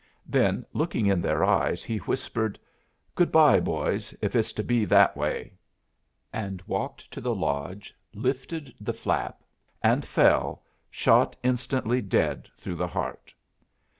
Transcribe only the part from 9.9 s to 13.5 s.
fell, shot instantly dead through the heart.